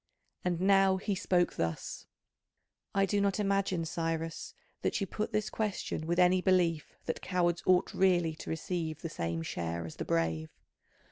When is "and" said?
0.43-0.59